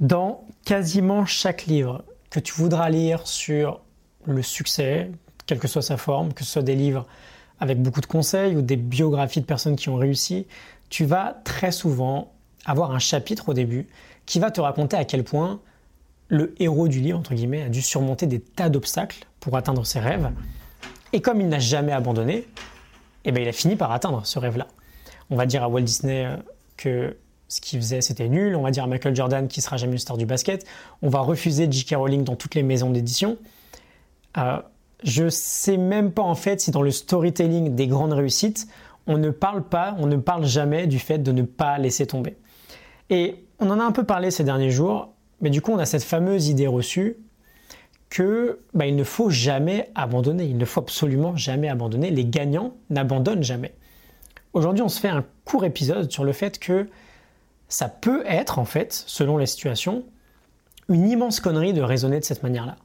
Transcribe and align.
Dans 0.00 0.44
quasiment 0.64 1.26
chaque 1.26 1.66
livre 1.66 2.04
que 2.30 2.40
tu 2.40 2.52
voudras 2.54 2.88
lire 2.88 3.26
sur 3.26 3.80
le 4.26 4.42
succès, 4.42 5.10
quelle 5.46 5.58
que 5.58 5.68
soit 5.68 5.82
sa 5.82 5.96
forme, 5.96 6.32
que 6.32 6.44
ce 6.44 6.52
soit 6.52 6.62
des 6.62 6.76
livres 6.76 7.06
avec 7.60 7.82
beaucoup 7.82 8.00
de 8.00 8.06
conseils 8.06 8.54
ou 8.54 8.62
des 8.62 8.76
biographies 8.76 9.40
de 9.40 9.46
personnes 9.46 9.76
qui 9.76 9.88
ont 9.88 9.96
réussi, 9.96 10.46
tu 10.88 11.04
vas 11.04 11.40
très 11.44 11.72
souvent 11.72 12.32
avoir 12.64 12.92
un 12.92 12.98
chapitre 12.98 13.48
au 13.48 13.54
début 13.54 13.88
qui 14.26 14.38
va 14.38 14.50
te 14.50 14.60
raconter 14.60 14.96
à 14.96 15.04
quel 15.04 15.24
point 15.24 15.60
le 16.28 16.54
héros 16.62 16.88
du 16.88 17.00
livre, 17.00 17.18
entre 17.18 17.34
guillemets, 17.34 17.62
a 17.62 17.68
dû 17.68 17.82
surmonter 17.82 18.26
des 18.26 18.40
tas 18.40 18.68
d'obstacles 18.68 19.26
pour 19.40 19.56
atteindre 19.56 19.84
ses 19.86 19.98
rêves. 19.98 20.30
Et 21.12 21.22
comme 21.22 21.40
il 21.40 21.48
n'a 21.48 21.58
jamais 21.58 21.92
abandonné, 21.92 22.46
eh 23.24 23.32
bien, 23.32 23.42
il 23.42 23.48
a 23.48 23.52
fini 23.52 23.76
par 23.76 23.90
atteindre 23.92 24.24
ce 24.26 24.38
rêve-là. 24.38 24.68
On 25.30 25.36
va 25.36 25.46
dire 25.46 25.62
à 25.62 25.68
Walt 25.68 25.82
Disney 25.82 26.26
euh, 26.26 26.36
que 26.76 27.16
ce 27.48 27.60
qu'il 27.60 27.78
faisait, 27.80 28.00
c'était 28.00 28.28
nul. 28.28 28.54
On 28.56 28.62
va 28.62 28.70
dire 28.70 28.84
à 28.84 28.86
Michael 28.86 29.16
Jordan 29.16 29.48
qu'il 29.48 29.62
sera 29.62 29.76
jamais 29.76 29.92
une 29.92 29.98
star 29.98 30.16
du 30.16 30.26
basket. 30.26 30.66
On 31.02 31.08
va 31.08 31.20
refuser 31.20 31.66
J.K. 31.70 31.96
Rowling 31.96 32.24
dans 32.24 32.36
toutes 32.36 32.54
les 32.54 32.62
maisons 32.62 32.90
d'édition. 32.90 33.38
Euh, 34.36 34.58
je 35.02 35.28
sais 35.28 35.76
même 35.76 36.12
pas 36.12 36.22
en 36.22 36.34
fait 36.34 36.60
si 36.60 36.70
dans 36.70 36.82
le 36.82 36.90
storytelling 36.90 37.74
des 37.74 37.86
grandes 37.86 38.12
réussites, 38.12 38.68
on 39.06 39.16
ne 39.16 39.30
parle 39.30 39.62
pas, 39.62 39.96
on 39.98 40.06
ne 40.06 40.16
parle 40.16 40.44
jamais 40.44 40.86
du 40.86 40.98
fait 40.98 41.18
de 41.18 41.32
ne 41.32 41.42
pas 41.42 41.78
laisser 41.78 42.06
tomber. 42.06 42.36
Et 43.10 43.44
on 43.58 43.70
en 43.70 43.80
a 43.80 43.84
un 43.84 43.92
peu 43.92 44.04
parlé 44.04 44.30
ces 44.30 44.44
derniers 44.44 44.70
jours, 44.70 45.14
mais 45.40 45.50
du 45.50 45.62
coup 45.62 45.72
on 45.72 45.78
a 45.78 45.86
cette 45.86 46.04
fameuse 46.04 46.48
idée 46.48 46.66
reçue 46.66 47.16
que 48.10 48.60
bah, 48.74 48.86
il 48.86 48.96
ne 48.96 49.04
faut 49.04 49.30
jamais 49.30 49.90
abandonner, 49.94 50.44
il 50.44 50.56
ne 50.56 50.64
faut 50.64 50.80
absolument 50.80 51.36
jamais 51.36 51.68
abandonner. 51.68 52.10
Les 52.10 52.24
gagnants 52.24 52.74
n'abandonnent 52.90 53.42
jamais. 53.42 53.74
Aujourd'hui, 54.54 54.82
on 54.82 54.88
se 54.88 54.98
fait 54.98 55.08
un 55.08 55.24
court 55.44 55.64
épisode 55.64 56.10
sur 56.10 56.24
le 56.24 56.32
fait 56.32 56.58
que 56.58 56.88
ça 57.68 57.88
peut 57.88 58.22
être, 58.26 58.58
en 58.58 58.64
fait, 58.64 58.92
selon 59.06 59.36
les 59.36 59.46
situations, 59.46 60.04
une 60.88 61.08
immense 61.08 61.40
connerie 61.40 61.72
de 61.72 61.82
raisonner 61.82 62.18
de 62.18 62.24
cette 62.24 62.42
manière-là. 62.42 62.76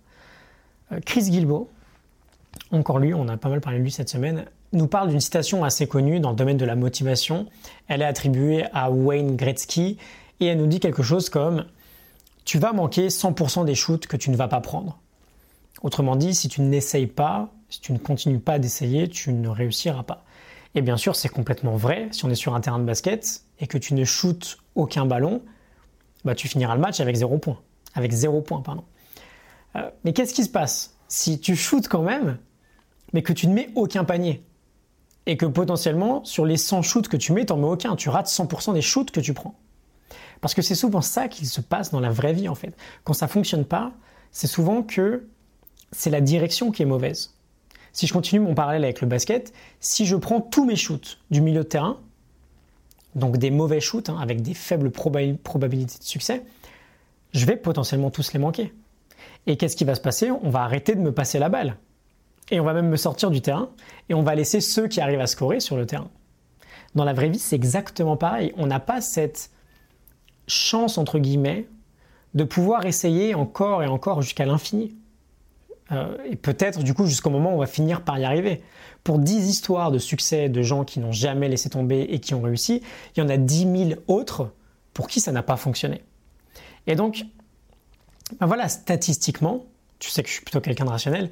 Euh, 0.91 0.99
Chris 1.05 1.31
Gilbo, 1.31 1.70
encore 2.71 2.99
lui, 2.99 3.13
on 3.13 3.27
a 3.27 3.37
pas 3.37 3.49
mal 3.49 3.62
parlé 3.62 3.79
de 3.79 3.84
lui 3.84 3.91
cette 3.91 4.09
semaine, 4.09 4.45
nous 4.73 4.87
parle 4.87 5.09
d'une 5.09 5.21
citation 5.21 5.63
assez 5.63 5.87
connue 5.87 6.20
dans 6.20 6.31
le 6.31 6.35
domaine 6.35 6.57
de 6.57 6.65
la 6.65 6.75
motivation. 6.75 7.48
Elle 7.87 8.01
est 8.01 8.05
attribuée 8.05 8.65
à 8.73 8.91
Wayne 8.91 9.35
Gretzky 9.35 9.98
et 10.40 10.48
elle 10.48 10.57
nous 10.57 10.67
dit 10.67 10.79
quelque 10.79 11.03
chose 11.03 11.29
comme 11.29 11.65
Tu 12.43 12.57
vas 12.57 12.73
manquer 12.73 13.07
100% 13.07 13.65
des 13.65 13.75
shoots 13.75 14.07
que 14.07 14.18
tu 14.18 14.31
ne 14.31 14.35
vas 14.35 14.47
pas 14.47 14.62
prendre. 14.62 14.99
Autrement 15.84 16.15
dit, 16.15 16.34
si 16.34 16.47
tu 16.49 16.62
n'essayes 16.62 17.07
pas, 17.07 17.49
si 17.70 17.81
tu 17.81 17.93
ne 17.93 17.97
continues 17.97 18.40
pas 18.40 18.57
d'essayer, 18.57 19.07
tu 19.07 19.31
ne 19.34 19.49
réussiras 19.49 20.03
pas. 20.03 20.23
Et 20.75 20.81
bien 20.81 20.97
sûr, 20.97 21.15
c'est 21.15 21.29
complètement 21.29 21.75
vrai. 21.75 22.07
Si 22.12 22.25
on 22.25 22.29
est 22.29 22.35
sur 22.35 22.55
un 22.55 22.62
terrain 22.62 22.79
de 22.79 22.85
basket 22.85 23.43
et 23.59 23.68
que 23.68 23.77
tu 23.77 23.93
ne 23.93 24.03
shootes 24.05 24.57
aucun 24.76 25.05
ballon, 25.05 25.41
bah, 26.26 26.35
tu 26.35 26.48
finiras 26.48 26.76
le 26.76 26.82
match 26.82 26.99
avec 26.99 27.16
zéro 27.16 27.38
point. 27.38 27.60
Avec 27.93 28.12
zéro 28.12 28.41
point, 28.41 28.62
pardon. 28.62 28.84
Euh, 29.76 29.90
mais 30.04 30.13
qu'est-ce 30.13 30.34
qui 30.34 30.43
se 30.43 30.49
passe 30.49 30.96
si 31.07 31.40
tu 31.40 31.55
shootes 31.55 31.88
quand 31.88 32.02
même, 32.02 32.40
mais 33.13 33.21
que 33.21 33.34
tu 33.34 33.48
ne 33.48 33.54
mets 33.54 33.70
aucun 33.76 34.04
panier 34.04 34.43
et 35.26 35.38
que 35.38 35.46
potentiellement, 35.46 36.24
sur 36.26 36.46
les 36.46 36.57
100 36.57 36.82
shoots 36.82 37.07
que 37.07 37.18
tu 37.18 37.32
mets, 37.34 37.46
tu 37.46 37.54
n'en 37.54 37.60
mets 37.60 37.68
aucun. 37.68 37.96
Tu 37.96 38.10
rates 38.10 38.27
100% 38.27 38.74
des 38.74 38.82
shoots 38.82 39.12
que 39.12 39.20
tu 39.20 39.34
prends. 39.34 39.55
Parce 40.41 40.54
que 40.54 40.62
c'est 40.62 40.76
souvent 40.76 41.02
ça 41.02 41.27
qui 41.27 41.46
se 41.46 41.62
passe 41.62 41.91
dans 41.91 41.99
la 41.99 42.10
vraie 42.10 42.34
vie, 42.34 42.49
en 42.49 42.55
fait. 42.55 42.76
Quand 43.04 43.13
ça 43.13 43.27
fonctionne 43.27 43.63
pas, 43.63 43.93
c'est 44.32 44.48
souvent 44.48 44.84
que 44.84 45.27
c'est 45.91 46.10
la 46.10 46.20
direction 46.20 46.71
qui 46.71 46.82
est 46.82 46.85
mauvaise. 46.85 47.35
Si 47.93 48.08
je 48.08 48.13
continue 48.13 48.41
mon 48.41 48.55
parallèle 48.55 48.84
avec 48.84 48.99
le 49.02 49.08
basket, 49.08 49.54
si 49.80 50.05
je 50.05 50.15
prends 50.15 50.41
tous 50.41 50.65
mes 50.65 50.76
shoots 50.76 51.20
du 51.30 51.41
milieu 51.41 51.60
de 51.60 51.68
terrain, 51.70 51.99
donc 53.15 53.37
des 53.37 53.51
mauvais 53.51 53.79
shoots 53.79 54.09
hein, 54.09 54.17
avec 54.19 54.41
des 54.41 54.53
faibles 54.53 54.91
probabilités 54.91 55.99
de 55.99 56.03
succès, 56.03 56.43
je 57.33 57.45
vais 57.45 57.55
potentiellement 57.55 58.11
tous 58.11 58.33
les 58.33 58.39
manquer. 58.39 58.73
Et 59.47 59.57
qu'est-ce 59.57 59.75
qui 59.75 59.83
va 59.83 59.95
se 59.95 60.01
passer? 60.01 60.31
On 60.31 60.49
va 60.49 60.61
arrêter 60.61 60.95
de 60.95 61.01
me 61.01 61.11
passer 61.11 61.39
la 61.39 61.49
balle. 61.49 61.77
Et 62.51 62.59
on 62.59 62.63
va 62.63 62.73
même 62.73 62.89
me 62.89 62.97
sortir 62.97 63.31
du 63.31 63.41
terrain 63.41 63.69
et 64.09 64.13
on 64.13 64.22
va 64.22 64.35
laisser 64.35 64.61
ceux 64.61 64.88
qui 64.88 65.01
arrivent 65.01 65.22
à 65.22 65.28
scorer 65.28 65.59
sur 65.59 65.78
le 65.78 65.85
terrain. 65.85 66.09
Dans 66.96 67.06
la 67.06 67.13
vraie 67.13 67.29
vie, 67.29 67.40
c'est 67.40 67.56
exactement 67.56 68.18
pareil. 68.18 68.53
On 68.57 68.68
n'a 68.68 68.79
pas 68.79 69.02
cette 69.02 69.50
chance, 70.47 70.97
entre 70.97 71.19
guillemets, 71.19 71.68
de 72.34 72.44
pouvoir 72.44 72.85
essayer 72.85 73.34
encore 73.34 73.81
et 73.81 73.88
encore 73.88 74.22
jusqu'à 74.22 74.46
l'infini. 74.46 74.96
Euh, 75.92 76.18
et 76.30 76.36
peut-être 76.36 76.82
du 76.82 76.94
coup 76.94 77.06
jusqu'au 77.06 77.30
moment 77.30 77.52
où 77.52 77.56
on 77.56 77.60
va 77.60 77.68
finir 77.68 78.04
par 78.04 78.18
y 78.18 78.26
arriver. 78.26 78.62
Pour 79.04 79.20
10 79.20 79.50
histoires 79.50 79.92
de 79.92 80.00
succès 80.00 80.48
de 80.48 80.62
gens 80.62 80.86
qui 80.86 81.00
n'ont 81.00 81.12
jamais 81.12 81.50
laissé 81.50 81.70
tomber 81.70 82.02
et 82.02 82.20
qui 82.20 82.34
ont 82.34 82.42
réussi, 82.42 82.82
il 83.16 83.20
y 83.20 83.24
en 83.24 83.30
a 83.30 83.38
10 83.38 83.88
000 83.90 84.02
autres 84.08 84.54
pour 84.94 85.08
qui 85.08 85.20
ça 85.20 85.32
n'a 85.32 85.44
pas 85.44 85.58
fonctionné. 85.58 86.02
Et 86.88 86.96
donc, 86.96 87.26
ben 88.40 88.48
voilà, 88.48 88.70
statistiquement, 88.70 89.66
tu 90.00 90.10
sais 90.10 90.24
que 90.24 90.30
je 90.30 90.36
suis 90.36 90.44
plutôt 90.44 90.62
quelqu'un 90.62 90.86
de 90.86 90.90
rationnel, 90.90 91.30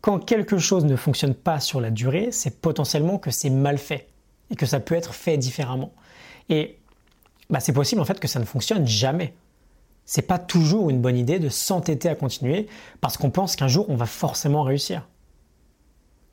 quand 0.00 0.18
quelque 0.18 0.58
chose 0.58 0.84
ne 0.84 0.96
fonctionne 0.96 1.34
pas 1.34 1.60
sur 1.60 1.80
la 1.80 1.90
durée, 1.90 2.28
c'est 2.32 2.60
potentiellement 2.60 3.18
que 3.18 3.30
c'est 3.30 3.50
mal 3.50 3.78
fait 3.78 4.08
et 4.50 4.56
que 4.56 4.66
ça 4.66 4.80
peut 4.80 4.94
être 4.94 5.14
fait 5.14 5.36
différemment. 5.36 5.92
Et 6.48 6.78
bah, 7.50 7.60
c'est 7.60 7.72
possible 7.72 8.00
en 8.00 8.04
fait 8.04 8.18
que 8.18 8.28
ça 8.28 8.40
ne 8.40 8.44
fonctionne 8.44 8.86
jamais 8.86 9.34
c'est 10.10 10.22
pas 10.22 10.40
toujours 10.40 10.90
une 10.90 11.00
bonne 11.00 11.16
idée 11.16 11.38
de 11.38 11.48
s'entêter 11.48 12.08
à 12.08 12.16
continuer 12.16 12.66
parce 13.00 13.16
qu'on 13.16 13.30
pense 13.30 13.54
qu'un 13.54 13.68
jour 13.68 13.88
on 13.90 13.94
va 13.94 14.06
forcément 14.06 14.64
réussir. 14.64 15.06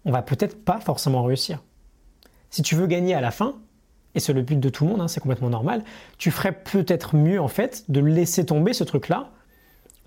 On 0.03 0.11
va 0.11 0.23
peut-être 0.23 0.65
pas 0.65 0.79
forcément 0.79 1.21
réussir. 1.21 1.63
Si 2.49 2.63
tu 2.63 2.73
veux 2.73 2.87
gagner 2.87 3.13
à 3.13 3.21
la 3.21 3.29
fin, 3.29 3.53
et 4.15 4.19
c'est 4.19 4.33
le 4.33 4.41
but 4.41 4.59
de 4.59 4.69
tout 4.69 4.83
le 4.83 4.89
monde, 4.89 5.01
hein, 5.01 5.07
c'est 5.07 5.19
complètement 5.19 5.51
normal, 5.51 5.83
tu 6.17 6.31
ferais 6.31 6.53
peut-être 6.53 7.15
mieux 7.15 7.39
en 7.39 7.47
fait 7.47 7.85
de 7.87 7.99
laisser 7.99 8.47
tomber 8.47 8.73
ce 8.73 8.83
truc-là, 8.83 9.29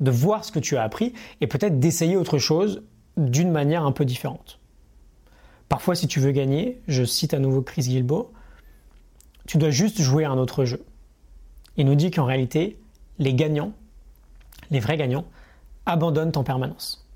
de 0.01 0.11
voir 0.11 0.45
ce 0.45 0.51
que 0.51 0.59
tu 0.59 0.77
as 0.77 0.83
appris 0.83 1.13
et 1.41 1.47
peut-être 1.47 1.79
d'essayer 1.79 2.17
autre 2.17 2.39
chose 2.39 2.83
d'une 3.17 3.53
manière 3.53 3.85
un 3.85 3.93
peu 3.93 4.05
différente. 4.05 4.59
Parfois, 5.69 5.95
si 5.95 6.09
tu 6.09 6.19
veux 6.19 6.33
gagner, 6.33 6.83
je 6.89 7.05
cite 7.05 7.35
à 7.35 7.39
nouveau 7.39 7.63
Chris 7.63 7.83
Gilbo, 7.83 8.33
tu 9.47 9.59
dois 9.59 9.71
juste 9.71 10.03
jouer 10.03 10.25
à 10.25 10.31
un 10.31 10.39
autre 10.39 10.65
jeu. 10.65 10.85
Il 11.77 11.87
nous 11.87 11.95
dit 11.95 12.11
qu'en 12.11 12.25
réalité, 12.25 12.80
les 13.21 13.35
gagnants, 13.35 13.73
les 14.73 14.81
vrais 14.81 14.97
gagnants, 14.97 15.27
abandonnent 15.87 16.33
en 16.35 16.43
permanence. 16.43 17.07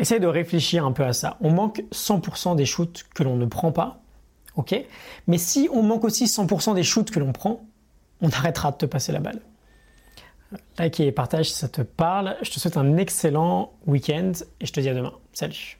Essaye 0.00 0.20
de 0.20 0.26
réfléchir 0.26 0.84
un 0.84 0.92
peu 0.92 1.04
à 1.04 1.12
ça. 1.12 1.36
On 1.40 1.52
manque 1.52 1.84
100% 1.92 2.56
des 2.56 2.66
shoots 2.66 3.04
que 3.14 3.22
l'on 3.22 3.36
ne 3.36 3.46
prend 3.46 3.70
pas, 3.70 4.00
ok? 4.56 4.74
Mais 5.28 5.38
si 5.38 5.68
on 5.72 5.82
manque 5.82 6.04
aussi 6.04 6.24
100% 6.24 6.74
des 6.74 6.82
shoots 6.82 7.10
que 7.10 7.20
l'on 7.20 7.32
prend, 7.32 7.64
on 8.20 8.30
arrêtera 8.30 8.72
de 8.72 8.76
te 8.78 8.86
passer 8.86 9.12
la 9.12 9.20
balle. 9.20 9.40
Like 10.78 10.98
et 11.00 11.12
partage 11.12 11.50
si 11.50 11.56
ça 11.56 11.68
te 11.68 11.82
parle. 11.82 12.36
Je 12.42 12.50
te 12.50 12.58
souhaite 12.58 12.76
un 12.76 12.96
excellent 12.96 13.72
week-end 13.86 14.32
et 14.60 14.66
je 14.66 14.72
te 14.72 14.80
dis 14.80 14.88
à 14.88 14.94
demain. 14.94 15.12
Salut 15.32 15.78